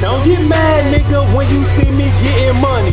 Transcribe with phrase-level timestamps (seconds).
[0.00, 2.92] Don't get mad, nigga, when you see me getting money.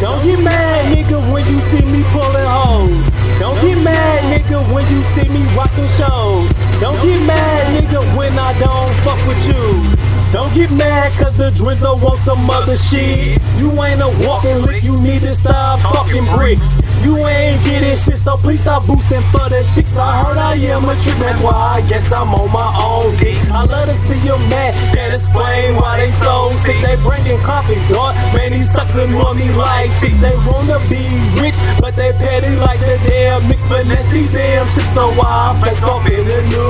[0.00, 3.16] Don't get mad, nigga, when you see me pulling hoes.
[3.40, 6.48] Don't get mad, nigga, when you see me rocking shows.
[6.80, 9.95] Don't get mad, nigga, when I don't fuck with you.
[10.32, 13.38] Don't get mad cause the Drizzo wants some other shit.
[13.56, 16.78] You ain't a walking lick, you need to stop talking bricks.
[17.06, 19.96] You ain't getting shit, so please stop boosting for the chicks.
[19.96, 23.38] I heard I am a trick, that's why I guess I'm on my own dick.
[23.54, 26.76] I love to see you mad, can't explain why they so sick.
[26.82, 28.18] They bringing coffee, dog.
[28.34, 30.18] Man, these sucks ignore me like ticks.
[30.18, 31.06] They wanna be
[31.38, 33.62] rich, but they petty like the damn mix.
[33.70, 36.65] But nasty damn chips, so I flex off in the new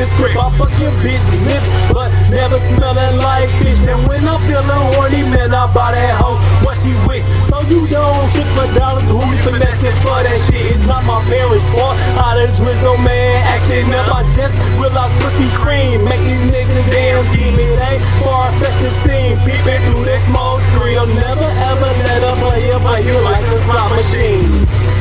[0.00, 0.36] the script.
[0.40, 3.84] I fuck your bitch lips, but never smelling like fish.
[3.84, 7.24] And when I'm feeling horny, man, I buy that hoe what she wish.
[7.52, 10.72] So you don't shit for dollars, who you finessing for that shit?
[10.72, 12.00] It's not my parents' fault.
[12.16, 14.56] How the Drizzo Man acting up, I just
[14.96, 16.02] out pussy cream.
[16.08, 17.56] Make these niggas damn scheme.
[17.60, 19.36] It ain't far fetched to see.
[19.44, 20.96] Peeping through that small screen.
[20.96, 24.48] I'll never ever let a player play you like a slot machine.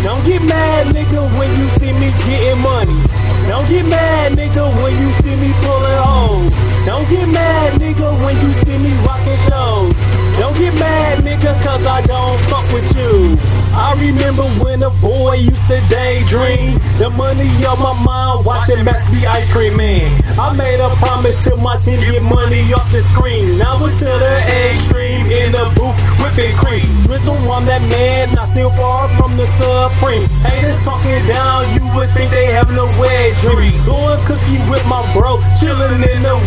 [0.03, 1.58] Don't get mad, nigga, when you
[7.50, 9.94] mad, nigga, when you see me rocking shows.
[10.38, 13.36] Don't get mad, nigga, cause I don't fuck with you.
[13.75, 16.80] I remember when a boy used to daydream.
[17.02, 20.08] The money on my mind, watching Master P ice cream man.
[20.39, 23.58] I made a promise to my team, get money off the screen.
[23.58, 24.36] Now it's to the
[24.72, 26.88] extreme in the booth, whipping cream.
[27.03, 30.23] Drizzo on that man, not still far from the supreme.
[30.45, 31.58] Haters talking down,
[32.70, 33.73] they having wet dream.
[34.25, 36.38] Cookie with my bro, chilling in the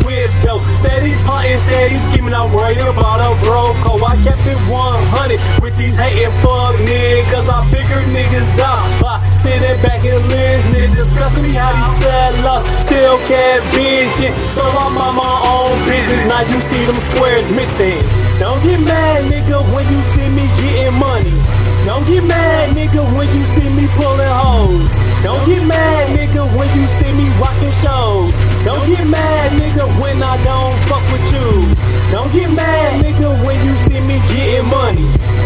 [0.44, 0.62] though.
[0.78, 3.74] Steady plotting, steady scheming, I'm worried about a bro.
[3.82, 4.02] code.
[4.02, 7.48] I kept it 100 with these hating fuck niggas.
[7.48, 10.84] I figured niggas out by sitting back and listening.
[10.84, 14.34] It's disgusting me how these sellers still can't bitching.
[14.54, 16.22] So I'm on my own business.
[16.28, 17.98] Now you see them squares missing.
[18.38, 21.34] Don't get mad, nigga, when you see me getting money.
[21.84, 25.11] Don't get mad, nigga, when you see me pulling hoes.
[30.40, 31.68] Don't fuck with you.
[32.10, 35.04] Don't get mad, nigga, when you see me getting money.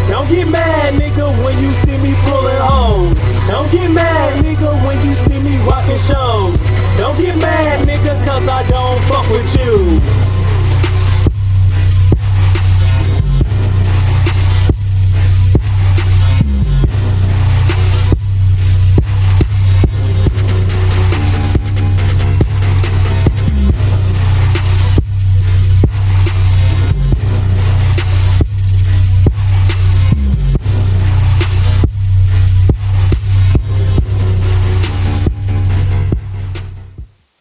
[0.09, 3.13] Don't get mad, nigga, when you see me pulling hoes.
[3.51, 6.55] Don't get mad, nigga, when you see me rocking shows.
[6.99, 10.36] Don't get mad, nigga, cause I don't fuck with you.